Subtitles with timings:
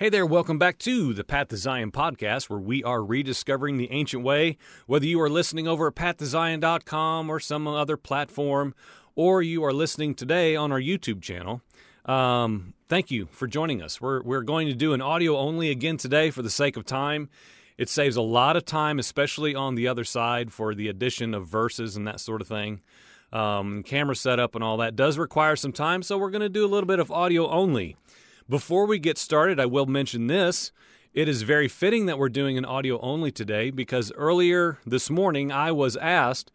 [0.00, 3.90] Hey there, welcome back to the Path to Zion podcast, where we are rediscovering the
[3.92, 4.56] ancient way.
[4.86, 8.74] Whether you are listening over at pathtozion.com or some other platform,
[9.14, 11.60] or you are listening today on our YouTube channel,
[12.06, 14.00] um, thank you for joining us.
[14.00, 17.28] We're, we're going to do an audio only again today for the sake of time.
[17.76, 21.46] It saves a lot of time, especially on the other side for the addition of
[21.46, 22.80] verses and that sort of thing.
[23.34, 26.64] Um, camera setup and all that does require some time, so we're going to do
[26.64, 27.98] a little bit of audio only.
[28.50, 30.72] Before we get started, I will mention this.
[31.14, 35.52] It is very fitting that we're doing an audio only today because earlier this morning
[35.52, 36.50] I was asked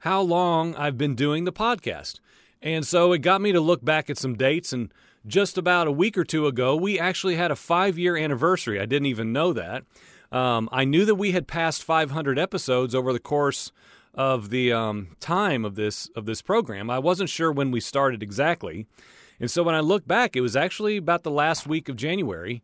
[0.00, 2.20] how long I've been doing the podcast.
[2.60, 4.74] And so it got me to look back at some dates.
[4.74, 4.92] And
[5.26, 8.78] just about a week or two ago, we actually had a five year anniversary.
[8.78, 9.84] I didn't even know that.
[10.30, 13.72] Um, I knew that we had passed 500 episodes over the course
[14.12, 16.90] of the um, time of this of this program.
[16.90, 18.86] I wasn't sure when we started exactly.
[19.42, 22.62] And so when I look back, it was actually about the last week of January.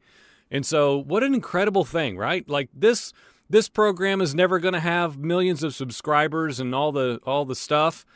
[0.48, 2.48] And so what an incredible thing, right?
[2.48, 3.12] Like this
[3.50, 7.56] this program is never going to have millions of subscribers and all the all the
[7.56, 8.06] stuff.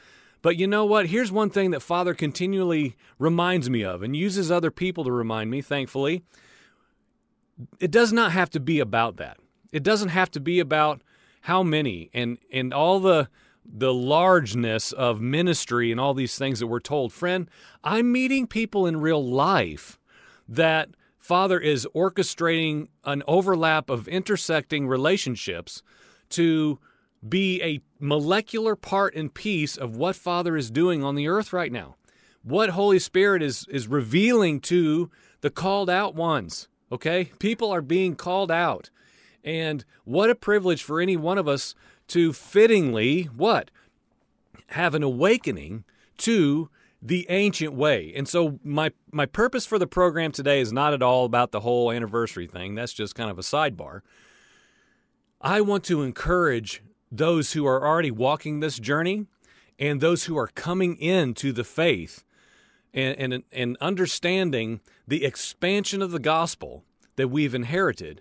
[0.43, 1.07] But you know what?
[1.07, 5.51] Here's one thing that Father continually reminds me of and uses other people to remind
[5.51, 6.23] me, thankfully.
[7.81, 9.39] It does not have to be about that.
[9.73, 11.03] It doesn't have to be about
[11.43, 13.29] how many and and all the
[13.65, 17.13] the largeness of ministry and all these things that we're told.
[17.13, 17.49] Friend,
[17.85, 19.99] I'm meeting people in real life
[20.49, 25.83] that Father is orchestrating an overlap of intersecting relationships
[26.31, 26.79] to
[27.27, 31.71] be a molecular part and piece of what Father is doing on the earth right
[31.71, 31.95] now.
[32.43, 35.11] What Holy Spirit is is revealing to
[35.41, 36.69] the called out ones.
[36.91, 37.27] Okay?
[37.39, 38.91] People are being called out.
[39.45, 41.75] And what a privilege for any one of us
[42.13, 43.71] to fittingly what?
[44.69, 45.85] Have an awakening
[46.19, 46.69] to
[47.01, 48.13] the ancient way.
[48.15, 51.61] And so my my purpose for the program today is not at all about the
[51.61, 52.75] whole anniversary thing.
[52.75, 54.03] That's just kind of a sidebar.
[55.41, 59.27] I want to encourage those who are already walking this journey
[59.79, 62.25] and those who are coming into the faith
[62.93, 66.85] and, and, and understanding the expansion of the gospel
[67.17, 68.21] that we've inherited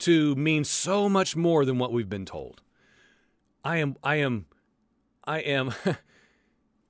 [0.00, 2.60] to mean so much more than what we've been told.
[3.64, 4.46] I am I am
[5.24, 5.74] I am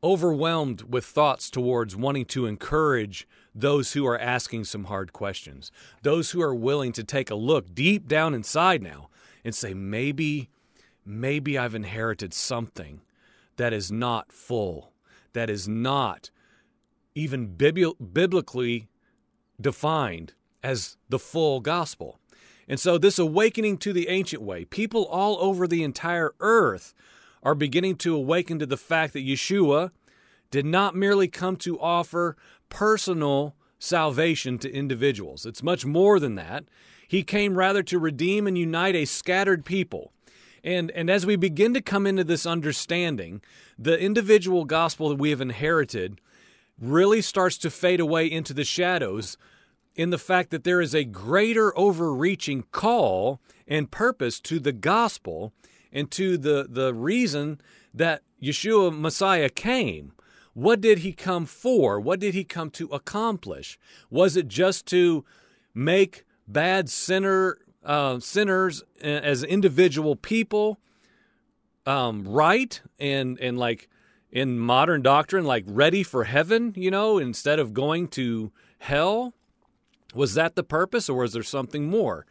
[0.04, 5.72] overwhelmed with thoughts towards wanting to encourage those who are asking some hard questions.
[6.02, 9.10] Those who are willing to take a look deep down inside now
[9.44, 10.48] and say maybe
[11.04, 13.00] maybe I've inherited something
[13.56, 14.92] that is not full,
[15.32, 16.30] that is not
[17.14, 18.88] even biblically
[19.60, 22.18] defined as the full gospel.
[22.70, 26.94] And so, this awakening to the ancient way, people all over the entire earth
[27.42, 29.90] are beginning to awaken to the fact that Yeshua
[30.52, 32.36] did not merely come to offer
[32.68, 35.46] personal salvation to individuals.
[35.46, 36.62] It's much more than that.
[37.08, 40.12] He came rather to redeem and unite a scattered people.
[40.62, 43.42] And, and as we begin to come into this understanding,
[43.80, 46.20] the individual gospel that we have inherited
[46.80, 49.36] really starts to fade away into the shadows
[49.94, 55.52] in the fact that there is a greater overreaching call and purpose to the gospel
[55.92, 57.60] and to the, the reason
[57.92, 60.12] that Yeshua Messiah came.
[60.54, 62.00] What did he come for?
[62.00, 63.78] What did he come to accomplish?
[64.10, 65.24] Was it just to
[65.74, 70.78] make bad sinner uh, sinners uh, as individual people
[71.86, 73.88] um, right and and like
[74.30, 76.72] in modern doctrine like ready for heaven?
[76.76, 79.34] You know, instead of going to hell.
[80.14, 82.26] Was that the purpose or was there something more?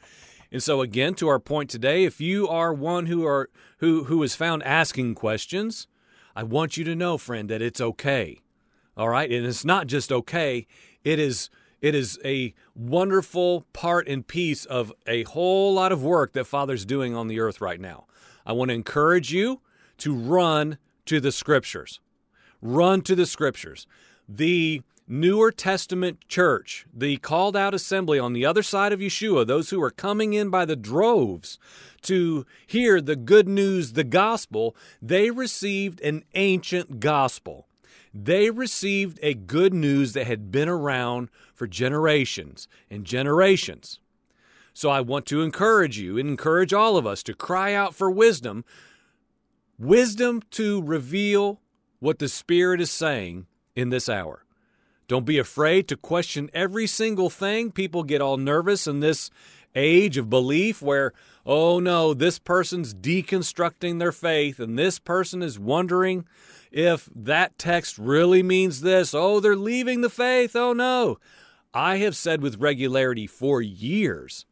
[0.52, 4.22] And so again to our point today, if you are one who are who who
[4.24, 5.88] is found asking questions,
[6.36, 8.40] I want you to know friend that it's okay.
[8.98, 9.32] All right?
[9.32, 10.68] And it's not just okay,
[11.04, 11.50] it is
[11.82, 16.86] it is a wonderful part and piece of a whole lot of work that Father's
[16.86, 18.06] doing on the earth right now.
[18.46, 19.62] I want to encourage you
[20.00, 22.00] to run to the scriptures.
[22.62, 23.88] Run to the scriptures.
[24.28, 29.72] The Newer Testament church, the called out assembly on the other side of Yeshua, those
[29.72, 31.58] who are coming in by the droves
[32.04, 37.68] to hear the good news, the gospel, they received an ancient gospel.
[38.14, 44.00] They received a good news that had been around for generations and generations.
[44.76, 48.12] So I want to encourage you and encourage all of us to cry out for
[48.12, 48.64] wisdom
[49.80, 51.62] wisdom to reveal
[52.00, 54.44] what the Spirit is saying in this hour.
[55.10, 57.72] Don't be afraid to question every single thing.
[57.72, 59.32] People get all nervous in this
[59.74, 61.14] age of belief where,
[61.48, 66.26] oh no, this person's deconstructing their faith and this person is wondering
[66.72, 69.16] if that text really means this.
[69.16, 70.56] Oh, they're leaving the faith.
[70.56, 71.18] Oh no.
[71.74, 74.46] I have said with regularity for years,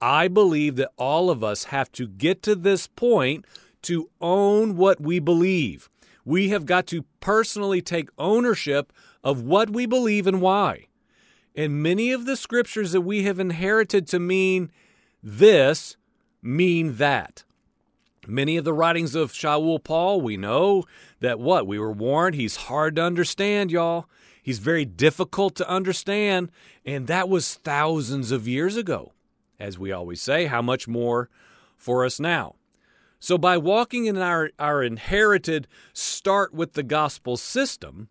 [0.00, 3.44] I believe that all of us have to get to this point
[3.82, 5.90] to own what we believe.
[6.24, 8.92] We have got to personally take ownership
[9.22, 10.86] of what we believe and why.
[11.54, 14.70] And many of the scriptures that we have inherited to mean
[15.22, 15.96] this
[16.42, 17.44] mean that.
[18.26, 20.84] Many of the writings of Shaul Paul, we know
[21.20, 21.66] that what?
[21.66, 24.06] We were warned he's hard to understand, y'all.
[24.42, 26.50] He's very difficult to understand.
[26.84, 29.12] And that was thousands of years ago.
[29.58, 31.28] As we always say, how much more
[31.76, 32.54] for us now?
[33.18, 38.08] So, by walking in our, our inherited start with the gospel system,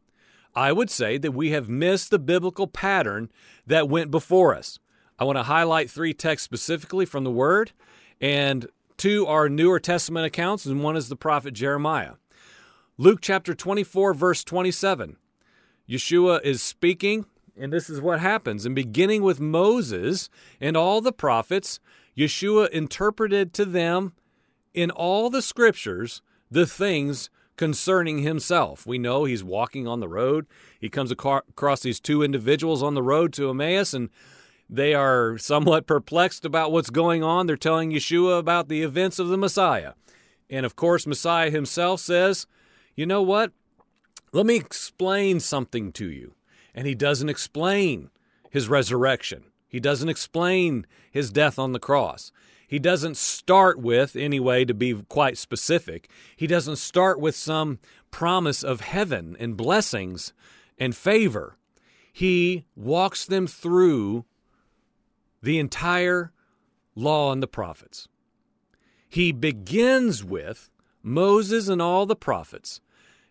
[0.58, 3.30] I would say that we have missed the biblical pattern
[3.68, 4.80] that went before us.
[5.20, 7.74] I want to highlight three texts specifically from the Word,
[8.20, 8.68] and
[8.98, 12.14] two are Newer Testament accounts, and one is the prophet Jeremiah.
[12.98, 15.18] Luke chapter 24, verse 27.
[15.88, 18.66] Yeshua is speaking, and this is what happens.
[18.66, 20.28] And beginning with Moses
[20.60, 21.80] and all the prophets,
[22.18, 24.14] Yeshua interpreted to them
[24.74, 28.86] in all the scriptures the things concerning himself.
[28.86, 30.48] We know he's walking on the road.
[30.80, 34.10] He comes across these two individuals on the road to Emmaus, and
[34.70, 37.48] they are somewhat perplexed about what's going on.
[37.48, 39.94] They're telling Yeshua about the events of the Messiah.
[40.50, 42.48] And of course, Messiah himself says,
[42.96, 43.52] You know what?
[44.32, 46.36] Let me explain something to you.
[46.74, 48.12] And he doesn't explain
[48.52, 52.32] his resurrection, he doesn't explain his death on the cross.
[52.68, 57.80] He doesn't start with, anyway, to be quite specific, he doesn't start with some
[58.12, 60.34] promise of heaven and blessings
[60.78, 61.58] and favor.
[62.12, 64.26] He walks them through
[65.42, 66.32] the entire
[66.96, 68.08] law and the prophets.
[69.08, 70.70] He begins with
[71.04, 72.82] Moses and all the prophets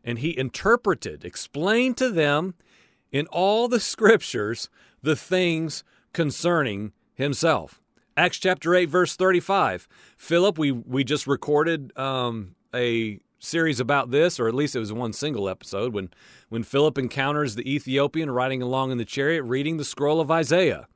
[0.06, 2.54] and he interpreted, explained to them
[3.10, 4.70] in all the scriptures
[5.02, 5.82] the things
[6.16, 7.78] concerning himself.
[8.16, 9.86] Acts chapter 8, verse 35.
[10.16, 14.94] Philip, we, we just recorded um, a series about this, or at least it was
[14.94, 16.08] one single episode, when,
[16.48, 20.88] when Philip encounters the Ethiopian riding along in the chariot reading the scroll of Isaiah.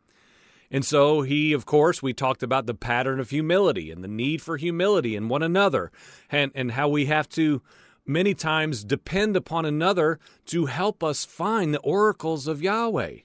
[0.71, 4.41] And so he, of course, we talked about the pattern of humility and the need
[4.41, 5.93] for humility in one another
[6.31, 7.61] and, and how we have to
[8.07, 13.19] many times depend upon another to help us find the oracles of Yahweh.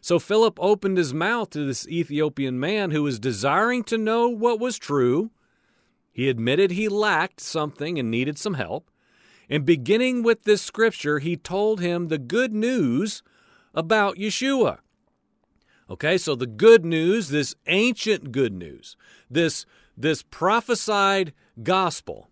[0.00, 4.60] So Philip opened his mouth to this Ethiopian man who was desiring to know what
[4.60, 5.30] was true.
[6.12, 8.90] He admitted he lacked something and needed some help.
[9.48, 13.22] And beginning with this scripture, he told him the good news
[13.74, 14.78] about Yeshua.
[15.88, 18.96] Okay, so the good news, this ancient good news,
[19.30, 19.66] this,
[19.96, 21.32] this prophesied
[21.62, 22.28] gospel,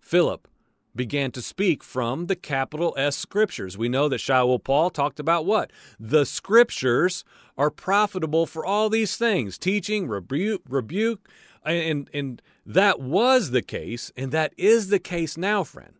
[0.00, 0.46] Philip
[0.94, 3.78] began to speak from the capital S scriptures.
[3.78, 5.72] We know that Shaul Paul talked about what?
[5.98, 7.24] The scriptures
[7.56, 11.28] are profitable for all these things teaching, rebuke, rebuke,
[11.64, 15.94] and, and that was the case, and that is the case now, friend.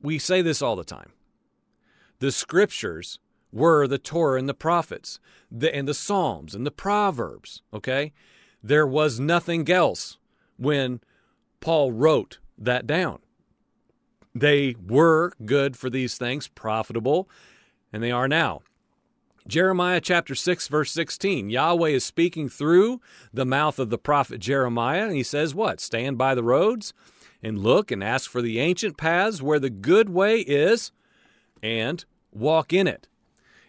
[0.00, 1.12] We say this all the time.
[2.18, 3.18] The scriptures
[3.52, 5.18] were the Torah and the prophets,
[5.50, 8.12] the, and the Psalms and the Proverbs, okay?
[8.62, 10.18] There was nothing else
[10.56, 11.00] when
[11.60, 13.20] Paul wrote that down.
[14.38, 17.26] They were good for these things, profitable,
[17.90, 18.60] and they are now.
[19.48, 21.48] Jeremiah chapter 6, verse 16.
[21.48, 23.00] Yahweh is speaking through
[23.32, 25.80] the mouth of the prophet Jeremiah, and he says, What?
[25.80, 26.92] Stand by the roads
[27.42, 30.92] and look and ask for the ancient paths where the good way is
[31.62, 33.08] and walk in it.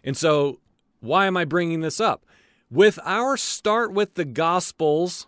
[0.04, 0.60] And so,
[1.00, 2.26] why am I bringing this up?
[2.70, 5.28] With our start with the Gospels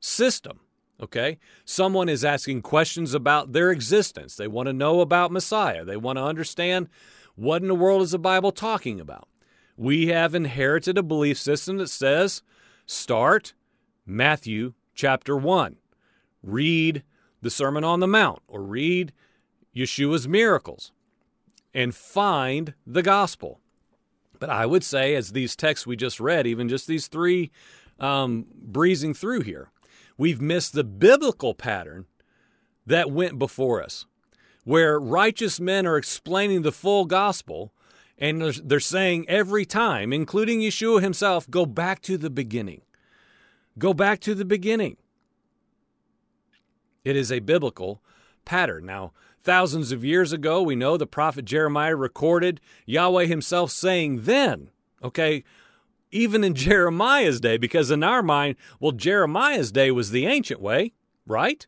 [0.00, 0.58] system,
[1.00, 1.38] Okay?
[1.64, 4.36] Someone is asking questions about their existence.
[4.36, 5.84] They want to know about Messiah.
[5.84, 6.88] They want to understand
[7.34, 9.28] what in the world is the Bible talking about.
[9.76, 12.42] We have inherited a belief system that says
[12.86, 13.52] start
[14.06, 15.76] Matthew chapter 1.
[16.42, 17.02] Read
[17.42, 19.12] the Sermon on the Mount or read
[19.74, 20.92] Yeshua's miracles
[21.74, 23.60] and find the gospel.
[24.38, 27.50] But I would say, as these texts we just read, even just these three
[28.00, 29.70] um, breezing through here,
[30.16, 32.06] we've missed the biblical pattern
[32.86, 34.06] that went before us,
[34.64, 37.72] where righteous men are explaining the full gospel
[38.18, 42.80] and they're saying every time, including Yeshua himself, go back to the beginning.
[43.78, 44.96] Go back to the beginning.
[47.04, 48.02] It is a biblical
[48.46, 48.86] pattern.
[48.86, 54.70] Now, thousands of years ago, we know the prophet Jeremiah recorded Yahweh himself saying then,
[55.02, 55.44] okay,
[56.10, 60.92] even in Jeremiah's day, because in our mind, well, Jeremiah's day was the ancient way,
[61.26, 61.66] right?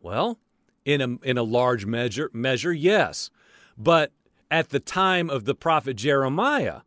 [0.00, 0.38] Well,
[0.84, 3.30] in a, in a large measure, measure, yes.
[3.76, 4.12] But
[4.50, 6.80] at the time of the prophet Jeremiah,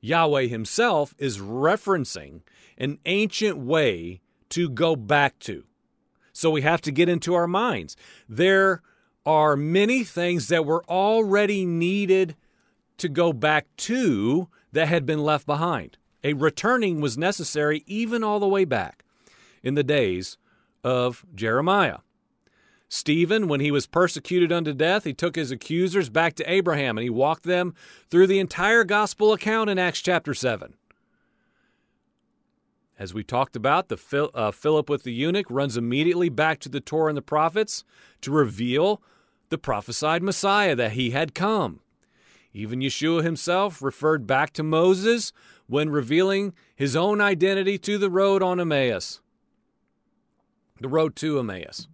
[0.00, 2.42] Yahweh himself is referencing
[2.78, 4.20] an ancient way
[4.50, 5.64] to go back to.
[6.32, 7.96] So we have to get into our minds.
[8.28, 8.82] There
[9.26, 12.36] are many things that were already needed
[12.98, 15.98] to go back to that had been left behind.
[16.22, 19.04] A returning was necessary even all the way back
[19.62, 20.36] in the days
[20.84, 21.98] of Jeremiah.
[22.88, 27.04] Stephen, when he was persecuted unto death, he took his accusers back to Abraham and
[27.04, 27.74] he walked them
[28.10, 30.74] through the entire gospel account in Acts chapter 7.
[32.98, 36.80] As we talked about, the uh, Philip with the eunuch runs immediately back to the
[36.80, 37.84] Torah and the prophets
[38.20, 39.00] to reveal
[39.48, 41.80] the prophesied Messiah that he had come.
[42.52, 45.32] Even Yeshua himself referred back to Moses
[45.66, 49.20] when revealing his own identity to the road on Emmaus.
[50.80, 51.86] The road to Emmaus.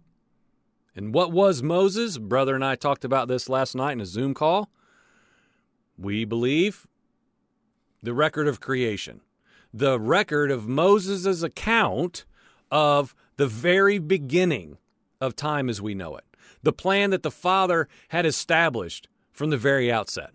[0.95, 2.17] And what was Moses?
[2.17, 4.69] Brother and I talked about this last night in a Zoom call.
[5.97, 6.87] We believe
[8.01, 9.21] the record of creation,
[9.71, 12.25] the record of Moses' account
[12.71, 14.77] of the very beginning
[15.21, 16.25] of time as we know it,
[16.63, 20.31] the plan that the Father had established from the very outset.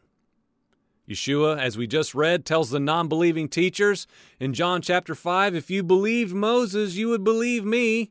[1.13, 4.07] Yeshua, as we just read, tells the non believing teachers
[4.41, 8.11] in John chapter 5 if you believed Moses, you would believe me,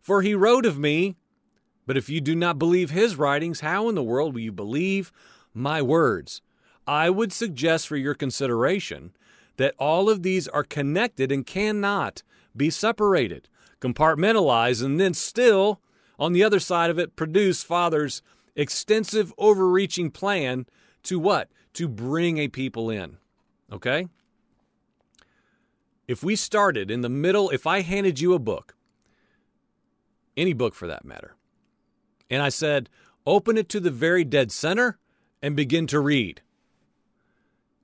[0.00, 1.16] for he wrote of me.
[1.86, 5.12] But if you do not believe his writings, how in the world will you believe
[5.54, 6.42] my words?
[6.86, 9.12] I would suggest for your consideration
[9.56, 12.22] that all of these are connected and cannot
[12.56, 13.48] be separated,
[13.80, 15.80] compartmentalized, and then still,
[16.18, 18.22] on the other side of it, produce Father's
[18.54, 20.66] extensive, overreaching plan
[21.06, 21.50] to what?
[21.74, 23.18] To bring a people in.
[23.72, 24.08] Okay?
[26.06, 28.76] If we started in the middle, if I handed you a book,
[30.36, 31.34] any book for that matter,
[32.30, 32.88] and I said,
[33.26, 34.98] Open it to the very dead center
[35.42, 36.42] and begin to read.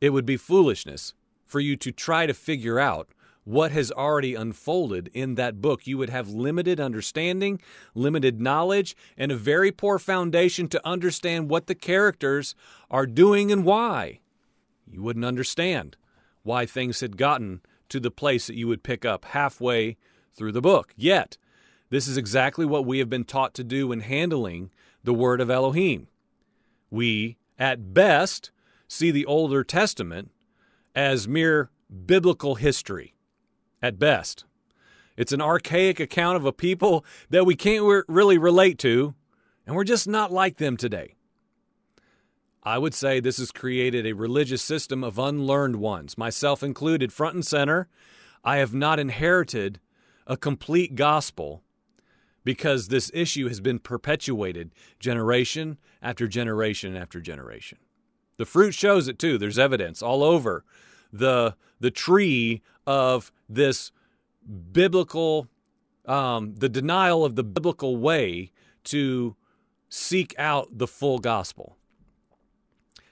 [0.01, 1.15] It would be foolishness
[1.47, 3.09] for you to try to figure out
[3.45, 5.87] what has already unfolded in that book.
[5.87, 7.61] You would have limited understanding,
[7.95, 12.55] limited knowledge, and a very poor foundation to understand what the characters
[12.91, 14.21] are doing and why.
[14.87, 15.97] You wouldn't understand
[16.43, 19.97] why things had gotten to the place that you would pick up halfway
[20.35, 20.93] through the book.
[20.97, 21.37] Yet,
[21.91, 24.71] this is exactly what we have been taught to do in handling
[25.05, 26.09] the word of Elohim.
[26.91, 28.51] We, at best,
[28.89, 30.31] see the Older Testament
[30.95, 31.71] as mere
[32.07, 33.15] biblical history.
[33.83, 34.45] At best,
[35.17, 39.15] it's an archaic account of a people that we can't really relate to,
[39.67, 41.17] and we're just not like them today.
[42.63, 47.35] I would say this has created a religious system of unlearned ones, myself included, front
[47.35, 47.89] and center.
[48.45, 49.81] I have not inherited
[50.29, 51.65] a complete gospel
[52.45, 54.71] because this issue has been perpetuated
[55.01, 57.79] generation after generation after generation.
[58.37, 59.39] The fruit shows it too.
[59.39, 60.65] There's evidence all over
[61.13, 63.93] the the tree of this
[64.73, 65.49] biblical
[66.07, 68.51] um, the denial of the biblical way
[68.85, 69.37] to
[69.89, 71.77] seek out the full gospel.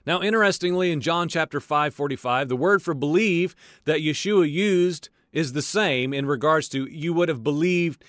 [0.07, 5.53] Now, interestingly, in John chapter 5, 45, the word for believe that Yeshua used is
[5.53, 8.05] the same in regards to you would have believed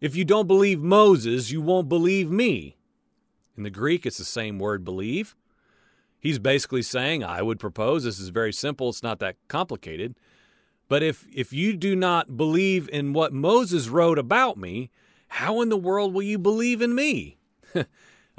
[0.00, 2.76] if you don't believe Moses, you won't believe me.
[3.56, 5.34] In the Greek, it's the same word believe.
[6.18, 10.16] He's basically saying, I would propose, this is very simple, it's not that complicated.
[10.88, 14.90] But if, if you do not believe in what Moses wrote about me,
[15.28, 17.38] how in the world will you believe in me?
[17.74, 17.86] and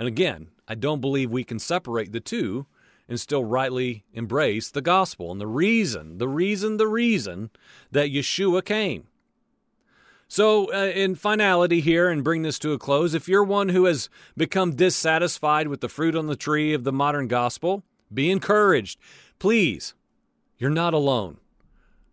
[0.08, 2.66] again, I don't believe we can separate the two
[3.10, 7.50] and still rightly embrace the gospel and the reason, the reason, the reason
[7.92, 9.08] that Yeshua came.
[10.30, 13.86] So, uh, in finality here, and bring this to a close, if you're one who
[13.86, 19.00] has become dissatisfied with the fruit on the tree of the modern gospel, be encouraged.
[19.40, 19.94] Please,
[20.58, 21.38] you're not alone.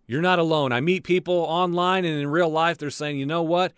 [0.06, 0.72] You're not alone.
[0.72, 3.72] I meet people online and in real life, they're saying, you know what?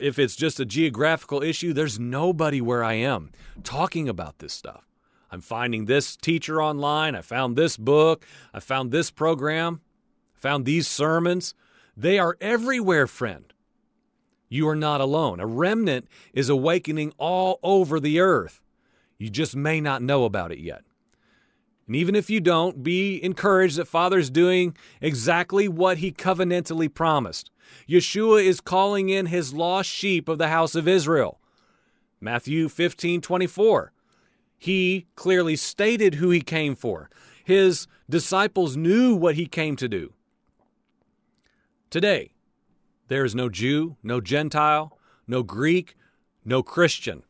[0.00, 3.30] If it's just a geographical issue, there's nobody where I am
[3.62, 4.88] talking about this stuff.
[5.30, 7.14] I'm finding this teacher online.
[7.14, 8.26] I found this book.
[8.52, 9.80] I found this program.
[10.36, 11.54] I found these sermons.
[11.96, 13.52] They are everywhere, friend.
[14.48, 15.40] You are not alone.
[15.40, 18.60] A remnant is awakening all over the earth.
[19.16, 20.82] You just may not know about it yet.
[21.92, 27.50] And even if you don't, be encouraged that Father's doing exactly what he covenantally promised.
[27.86, 31.38] Yeshua is calling in his lost sheep of the house of Israel.
[32.18, 33.92] Matthew 15 24.
[34.56, 37.10] He clearly stated who he came for.
[37.44, 40.14] His disciples knew what he came to do.
[41.90, 42.32] Today,
[43.08, 45.94] there is no Jew, no Gentile, no Greek,
[46.42, 47.22] no Christian.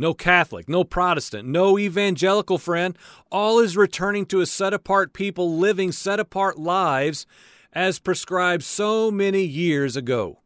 [0.00, 2.96] No Catholic, no Protestant, no evangelical friend.
[3.30, 7.26] All is returning to a set apart people living set apart lives
[7.74, 10.38] as prescribed so many years ago.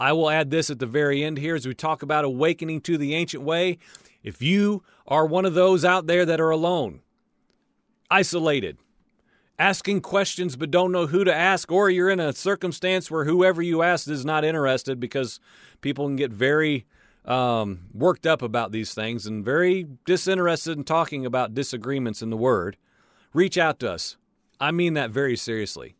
[0.00, 2.96] I will add this at the very end here as we talk about awakening to
[2.96, 3.76] the ancient way.
[4.22, 7.02] If you are one of those out there that are alone,
[8.10, 8.78] isolated,
[9.58, 13.60] asking questions but don't know who to ask, or you're in a circumstance where whoever
[13.60, 15.38] you ask is not interested because
[15.82, 16.86] people can get very
[17.24, 22.36] um, worked up about these things and very disinterested in talking about disagreements in the
[22.36, 22.76] Word,
[23.32, 24.16] reach out to us.
[24.58, 25.94] I mean that very seriously.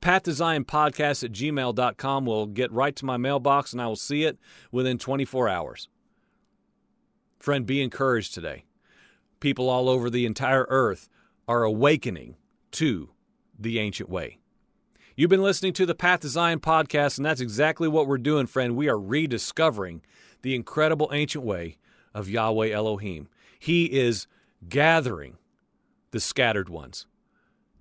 [0.00, 3.96] Path to Zion podcast at gmail.com will get right to my mailbox and I will
[3.96, 4.38] see it
[4.72, 5.88] within 24 hours.
[7.38, 8.64] Friend, be encouraged today.
[9.40, 11.08] People all over the entire earth
[11.48, 12.36] are awakening
[12.72, 13.10] to
[13.58, 14.38] the ancient way.
[15.16, 18.46] You've been listening to the Path to Zion podcast, and that's exactly what we're doing,
[18.46, 18.76] friend.
[18.76, 20.02] We are rediscovering
[20.42, 21.76] the incredible ancient way
[22.14, 23.28] of Yahweh Elohim.
[23.58, 24.26] He is
[24.68, 25.36] gathering
[26.10, 27.06] the scattered ones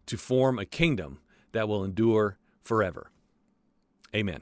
[0.06, 1.20] to form a kingdom
[1.52, 3.12] that will endure forever.
[4.16, 4.42] Amen.